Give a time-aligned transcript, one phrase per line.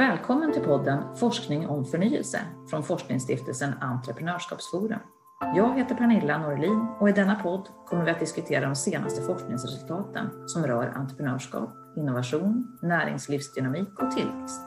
[0.00, 4.98] Välkommen till podden Forskning om förnyelse från forskningsstiftelsen Entreprenörskapsforum.
[5.56, 10.30] Jag heter Pernilla Norlin och i denna podd kommer vi att diskutera de senaste forskningsresultaten
[10.46, 14.60] som rör entreprenörskap, innovation, näringslivsdynamik och tillväxt.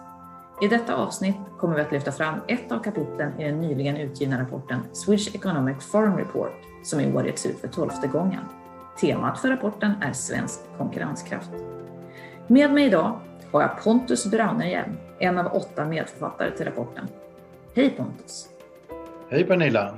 [0.61, 4.41] I detta avsnitt kommer vi att lyfta fram ett av kapitlen i den nyligen utgivna
[4.41, 6.53] rapporten Swedish Economic Forum Report
[6.83, 8.43] som i år getts ut för tolfte gången.
[9.01, 11.51] Temat för rapporten är svensk konkurrenskraft.
[12.47, 13.19] Med mig idag
[13.51, 17.07] har jag Pontus Braunerhjelm, en av åtta medförfattare till rapporten.
[17.75, 18.49] Hej Pontus!
[19.29, 19.97] Hej Pernilla!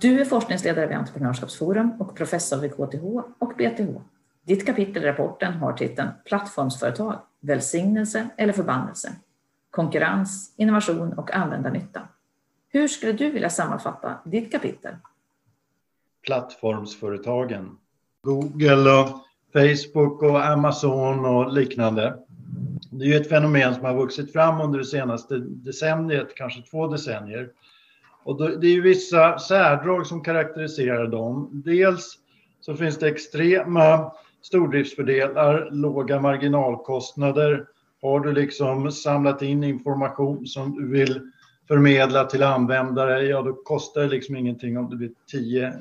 [0.00, 3.04] Du är forskningsledare vid Entreprenörskapsforum och professor vid KTH
[3.38, 4.00] och BTH.
[4.42, 9.12] Ditt kapitel i rapporten har titeln Plattformsföretag, välsignelse eller förbannelse?
[9.70, 12.02] Konkurrens, innovation och användarnytta.
[12.68, 14.94] Hur skulle du vilja sammanfatta ditt kapitel?
[16.26, 17.78] Plattformsföretagen.
[18.22, 19.08] Google och
[19.52, 22.18] Facebook och Amazon och liknande.
[22.90, 26.86] Det är ju ett fenomen som har vuxit fram under det senaste decenniet, kanske två
[26.86, 27.50] decennier.
[28.24, 31.50] Och det är ju vissa särdrag som karaktäriserar dem.
[31.64, 32.18] Dels
[32.60, 34.12] så finns det extrema
[34.42, 37.66] stordriftsfördelar, låga marginalkostnader.
[38.02, 41.20] Har du liksom samlat in information som du vill
[41.68, 45.72] förmedla till användare, ja då kostar det liksom ingenting om det blir tio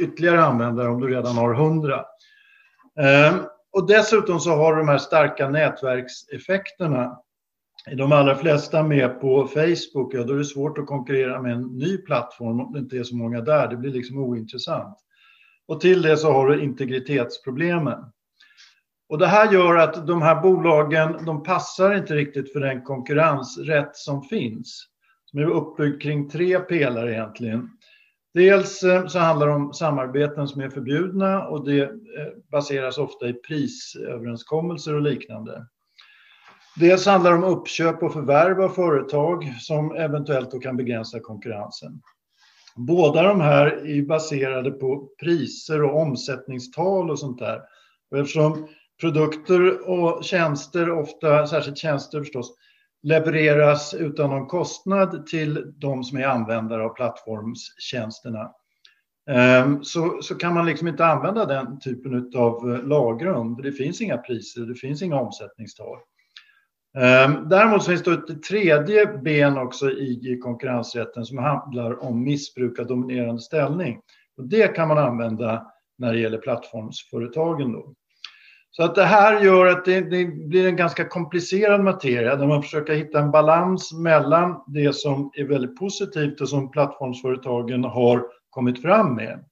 [0.00, 2.04] ytterligare användare om du redan har hundra.
[3.00, 3.34] Ehm,
[3.76, 7.18] och dessutom så har du de här starka nätverkseffekterna.
[7.86, 11.52] Är de allra flesta med på Facebook, ja då är det svårt att konkurrera med
[11.52, 13.68] en ny plattform om det inte är så många där.
[13.68, 14.98] Det blir liksom ointressant.
[15.68, 17.98] Och till det så har du integritetsproblemen.
[19.08, 23.96] Och det här gör att de här bolagen, de passar inte riktigt för den konkurrensrätt
[23.96, 24.86] som finns.
[25.24, 27.70] Som är uppbyggd kring tre pelare egentligen.
[28.36, 31.90] Dels eh, så handlar det om samarbeten som är förbjudna och det eh,
[32.50, 35.66] baseras ofta i prisöverenskommelser och liknande.
[36.76, 42.00] Dels handlar det om uppköp och förvärv av företag som eventuellt då kan begränsa konkurrensen.
[42.76, 47.60] Båda de här är baserade på priser och omsättningstal och sånt där.
[48.10, 48.68] Och eftersom
[49.00, 52.54] produkter och tjänster, ofta särskilt tjänster förstås,
[53.06, 58.50] levereras utan någon kostnad till de som är användare av plattformstjänsterna.
[59.30, 63.60] Ehm, så, så kan man liksom inte använda den typen av eh, lagrum.
[63.62, 65.98] Det finns inga priser, det finns inga omsättningstal.
[66.98, 72.86] Ehm, däremot finns det ett tredje ben också i konkurrensrätten som handlar om missbruk av
[72.86, 74.00] dominerande ställning.
[74.36, 77.72] Och det kan man använda när det gäller plattformsföretagen.
[77.72, 77.94] Då.
[78.76, 82.62] Så att det här gör att det, det, blir en ganska komplicerad materia där man
[82.62, 88.82] försöker hitta en balans mellan det som är väldigt positivt och som plattformsföretagen har kommit
[88.82, 89.44] fram med.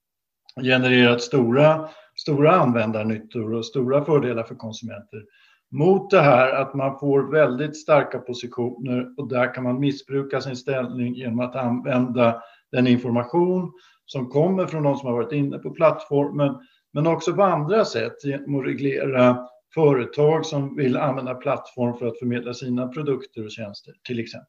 [0.63, 5.23] Genererat stora, stora användarnyttor och stora fördelar för konsumenter
[5.71, 10.57] mot det här att man får väldigt starka positioner och där kan man missbruka sin
[10.57, 12.43] ställning genom att använda
[12.73, 13.73] den information
[14.06, 16.54] som kommer från de som har varit inne på plattformen,
[16.92, 22.19] men också på andra sätt genom att reglera företag som vill använda plattform för att
[22.19, 24.48] förmedla sina produkter och tjänster, till exempel.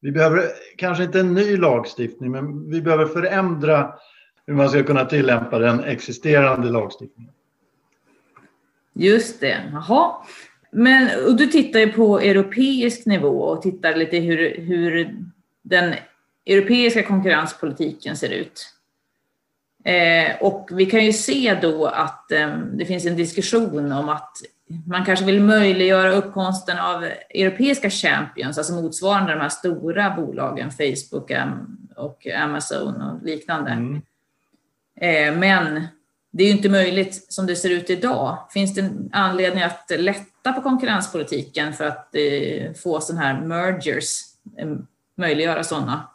[0.00, 0.42] Vi behöver
[0.76, 3.94] kanske inte en ny lagstiftning, men vi behöver förändra
[4.46, 7.32] hur man ska kunna tillämpa den existerande lagstiftningen.
[8.92, 10.14] Just det, jaha.
[10.72, 15.16] Men och du tittar ju på europeisk nivå och tittar lite hur, hur
[15.62, 15.94] den
[16.50, 18.74] europeiska konkurrenspolitiken ser ut.
[19.84, 24.36] Eh, och vi kan ju se då att eh, det finns en diskussion om att
[24.86, 31.30] man kanske vill möjliggöra uppkomsten av europeiska champions, alltså motsvarande de här stora bolagen, Facebook
[31.96, 33.70] och Amazon och liknande.
[33.70, 34.02] Mm.
[35.00, 35.86] Eh, men
[36.30, 38.48] det är ju inte möjligt som det ser ut idag.
[38.50, 42.14] Finns det anledning att lätta på konkurrenspolitiken för att
[42.82, 44.20] få sådana här mergers,
[45.16, 46.09] möjliggöra sådana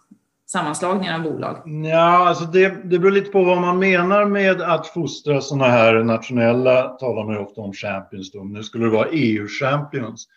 [0.55, 1.61] sammanslagningar av bolag?
[1.85, 6.03] Ja, alltså det, det beror lite på vad man menar med att fostra sådana här
[6.03, 10.27] nationella, talar man ju ofta om champions då, nu skulle det vara EU-champions.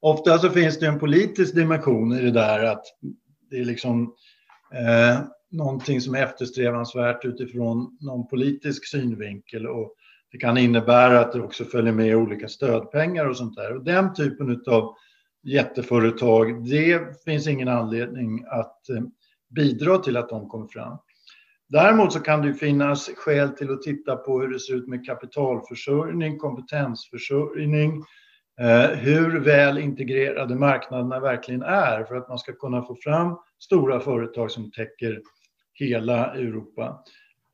[0.00, 2.84] Ofta så finns det en politisk dimension i det där att
[3.50, 4.14] det är liksom
[4.74, 5.20] eh,
[5.50, 9.94] någonting som är eftersträvansvärt utifrån någon politisk synvinkel och
[10.32, 13.76] det kan innebära att det också följer med olika stödpengar och sånt där.
[13.76, 14.94] Och den typen av
[15.42, 19.02] jätteföretag, det finns ingen anledning att eh,
[19.50, 20.98] bidra till att de kommer fram.
[21.68, 25.06] Däremot så kan det finnas skäl till att titta på hur det ser ut med
[25.06, 28.04] kapitalförsörjning, kompetensförsörjning,
[28.60, 34.00] eh, hur väl integrerade marknaderna verkligen är för att man ska kunna få fram stora
[34.00, 35.20] företag som täcker
[35.72, 37.04] hela Europa.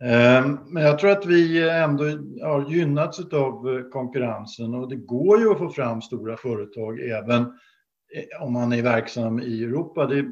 [0.02, 2.04] Eh, men jag tror att vi ändå
[2.42, 8.42] har gynnats av konkurrensen och det går ju att få fram stora företag även eh,
[8.42, 10.06] om man är verksam i Europa.
[10.06, 10.24] Det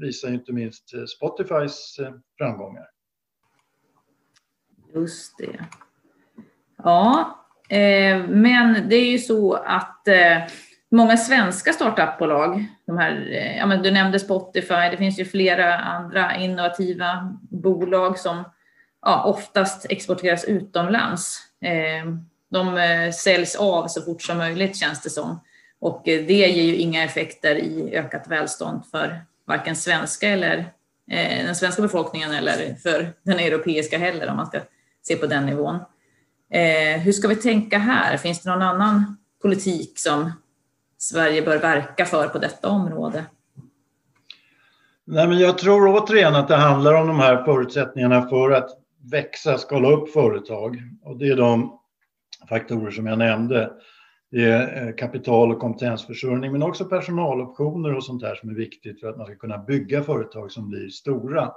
[0.00, 2.86] visar inte minst eh, Spotifys eh, framgångar.
[4.94, 5.64] Just det.
[6.76, 7.38] Ja,
[7.68, 10.38] eh, men det är ju så att eh,
[10.90, 15.78] många svenska startupbolag, de här, eh, ja, men du nämnde Spotify, det finns ju flera
[15.78, 18.44] andra innovativa bolag som
[19.02, 21.38] ja, oftast exporteras utomlands.
[21.60, 22.12] Eh,
[22.50, 25.40] de säljs av så fort som möjligt känns det som.
[25.80, 30.58] Och det ger ju inga effekter i ökat välstånd för varken svenska eller
[31.10, 34.60] eh, den svenska befolkningen eller för den europeiska heller om man ska
[35.02, 35.74] se på den nivån.
[36.52, 38.16] Eh, hur ska vi tänka här?
[38.16, 40.32] Finns det någon annan politik som
[40.98, 43.24] Sverige bör verka för på detta område?
[45.06, 48.70] Nej, men jag tror återigen att det handlar om de här förutsättningarna för att
[49.10, 50.82] växa, skala upp företag.
[51.02, 51.78] Och det är de
[52.48, 53.72] faktorer som jag nämnde.
[54.34, 59.00] Det eh, är kapital och kompetensförsörjning men också personaloptioner och sånt där som är viktigt
[59.00, 61.52] för att man ska kunna bygga företag som blir stora.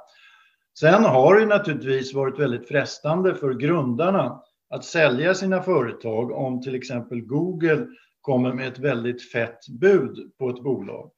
[0.79, 6.75] Sen har det naturligtvis varit väldigt frestande för grundarna att sälja sina företag om till
[6.75, 7.87] exempel Google
[8.21, 11.11] kommer med ett väldigt fett bud på ett bolag.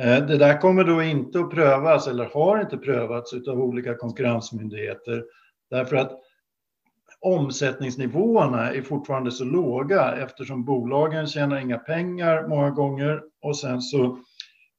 [0.00, 5.24] Eh, det där kommer då inte att prövas eller har inte prövats av olika konkurrensmyndigheter
[5.70, 6.12] därför att
[7.24, 14.18] omsättningsnivåerna är fortfarande så låga eftersom bolagen tjänar inga pengar många gånger och sen så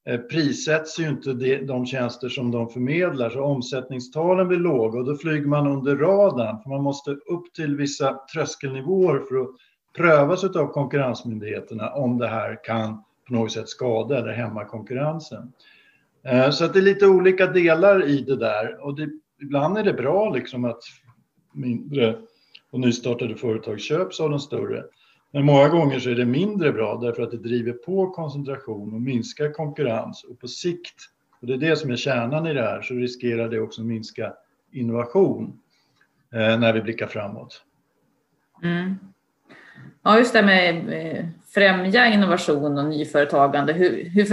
[0.10, 5.16] eh, prissätts ju inte de tjänster som de förmedlar så omsättningstalen blir låga och då
[5.16, 9.50] flyger man under radarn för man måste upp till vissa tröskelnivåer för att
[9.98, 15.52] prövas av konkurrensmyndigheterna om det här kan på något sätt skada eller hämma konkurrensen.
[16.24, 19.10] Eh, så att det är lite olika delar i det där och det,
[19.42, 20.82] ibland är det bra liksom att
[21.54, 22.16] mindre
[22.75, 24.83] och nystartade företag köps av de större.
[25.31, 29.01] Men många gånger så är det mindre bra därför att det driver på koncentration och
[29.01, 30.95] minskar konkurrens och på sikt,
[31.42, 34.33] och det är det som är kärnan i det här, så riskerar det också minska
[34.72, 35.60] innovation
[36.33, 37.62] eh, när vi blickar framåt.
[38.63, 38.95] Mm.
[40.04, 43.74] Ja, just det med eh, främja innovation och nyföretagande.
[43.74, 44.24] Hur, hur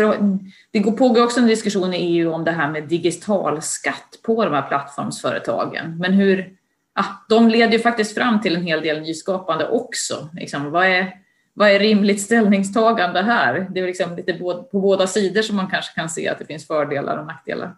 [0.70, 4.54] det pågår också en diskussion i EU om det här med digital skatt på de
[4.54, 5.98] här plattformsföretagen.
[5.98, 6.56] Men hur,
[6.94, 10.28] ja, de leder ju faktiskt fram till en hel del nyskapande också.
[10.32, 11.12] Liksom, vad, är,
[11.54, 13.66] vad är rimligt ställningstagande här?
[13.70, 16.46] Det är liksom lite på, på båda sidor som man kanske kan se att det
[16.46, 17.76] finns fördelar och nackdelar.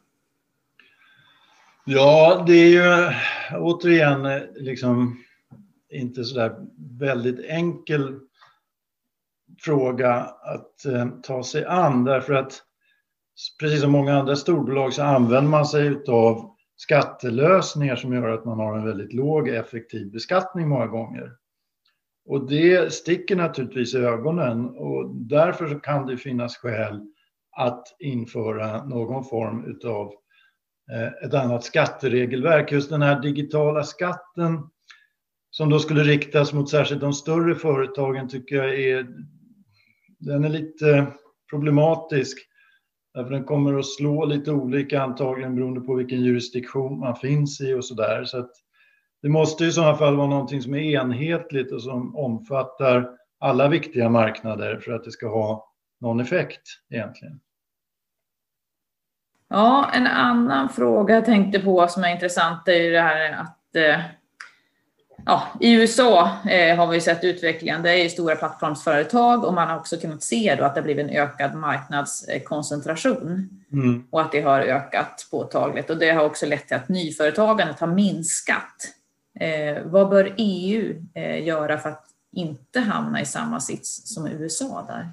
[1.85, 3.15] Ja, det är ju
[3.59, 5.25] återigen liksom
[5.91, 6.57] inte så där
[6.99, 8.19] väldigt enkel
[9.61, 12.63] fråga att eh, ta sig an därför att
[13.61, 18.59] precis som många andra storbolag så använder man sig av skattelösningar som gör att man
[18.59, 21.33] har en väldigt låg effektiv beskattning många gånger.
[22.27, 27.01] Och det sticker naturligtvis i ögonen och därför kan det finnas skäl
[27.57, 30.13] att införa någon form av
[30.93, 32.73] eh, ett annat skatteregelverk.
[32.73, 34.71] Just den här digitala skatten
[35.51, 39.07] som då skulle riktas mot särskilt de större företagen tycker jag är,
[40.19, 41.07] den är lite
[41.51, 42.39] problematisk.
[43.15, 47.75] Därför den kommer att slå lite olika antagligen beroende på vilken jurisdiktion man finns i
[47.75, 48.25] och sådär.
[48.25, 48.51] Så att
[49.23, 54.09] det måste i sådana fall vara någonting som är enhetligt och som omfattar alla viktiga
[54.09, 57.41] marknader för att det ska ha någon effekt egentligen.
[59.49, 63.77] Ja, en annan fråga jag tänkte på som är intressant är ju det här att
[63.77, 64.01] eh,
[65.27, 67.83] ja, i USA eh, har vi sett utvecklingen.
[67.83, 71.17] Det är stora plattformsföretag och man har också kunnat se då att det blivit en
[71.17, 74.05] ökad marknadskoncentration mm.
[74.11, 75.91] och att det har ökat påtagligt.
[75.91, 78.95] Och det har också lett till att nyföretagandet har minskat.
[79.41, 84.85] Eh, vad bör EU eh, göra för att inte hamna i samma sits som USA
[84.89, 85.09] där?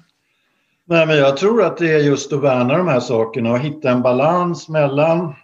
[0.84, 3.90] Nej, men jag tror att det är just att värna de här sakerna och hitta
[3.90, 5.34] en balans mellan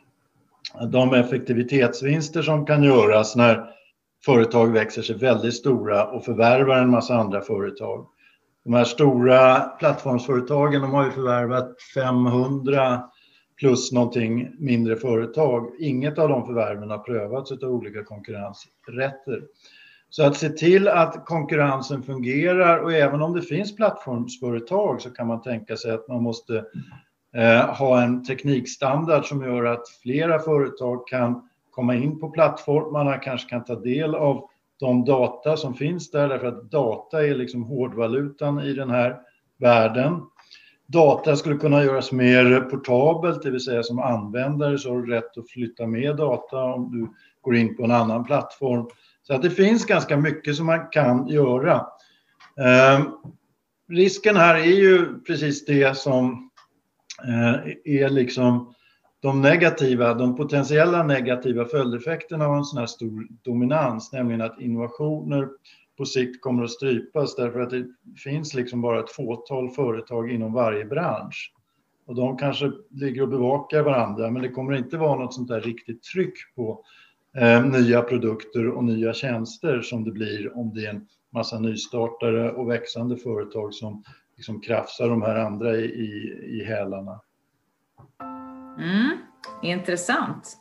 [0.90, 3.77] de effektivitetsvinster som kan göras när
[4.24, 8.06] företag växer sig väldigt stora och förvärvar en massa andra företag.
[8.64, 13.02] De här stora plattformsföretagen de har ju förvärvat 500
[13.58, 15.70] plus någonting mindre företag.
[15.78, 19.42] Inget av de förvärven har prövats av olika konkurrensrätter.
[20.10, 25.26] Så att se till att konkurrensen fungerar och även om det finns plattformsföretag så kan
[25.26, 26.64] man tänka sig att man måste
[27.36, 31.47] eh, ha en teknikstandard som gör att flera företag kan
[31.78, 34.48] komma in på plattformarna, kanske kan ta del av
[34.80, 39.16] de data som finns där, därför att data är liksom hårdvalutan i den här
[39.58, 40.20] världen.
[40.86, 45.38] Data skulle kunna göras mer portabelt, det vill säga som användare så har du rätt
[45.38, 47.08] att flytta med data om du
[47.40, 48.86] går in på en annan plattform.
[49.22, 51.74] Så att det finns ganska mycket som man kan göra.
[52.60, 53.04] Eh,
[53.88, 56.50] risken här är ju precis det som
[57.24, 58.74] eh, är liksom
[59.20, 65.48] de negativa, de potentiella negativa följdeffekterna av en sån här stor dominans, nämligen att innovationer
[65.96, 67.86] på sikt kommer att strypas därför att det
[68.24, 71.52] finns liksom bara ett fåtal företag inom varje bransch.
[72.06, 75.60] Och de kanske ligger och bevakar varandra, men det kommer inte vara något sånt där
[75.60, 76.84] riktigt tryck på
[77.36, 82.52] eh, nya produkter och nya tjänster som det blir om det är en massa nystartare
[82.52, 84.04] och växande företag som
[84.36, 87.20] liksom krafsar de här andra i, i, i hälarna.
[88.78, 89.18] Mm,
[89.62, 90.56] intressant.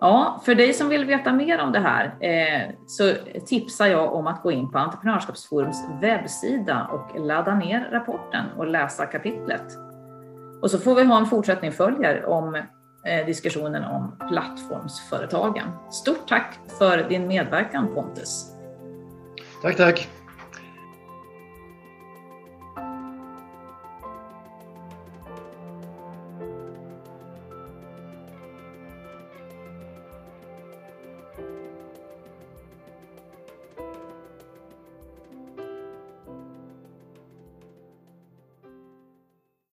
[0.00, 3.12] Ja, för dig som vill veta mer om det här eh, så
[3.46, 9.06] tipsar jag om att gå in på Entreprenörskapsforums webbsida och ladda ner rapporten och läsa
[9.06, 9.64] kapitlet.
[10.62, 12.54] Och så får vi ha en fortsättning följer om
[13.04, 15.68] eh, diskussionen om plattformsföretagen.
[15.90, 18.50] Stort tack för din medverkan Pontus.
[19.62, 20.08] Tack, tack.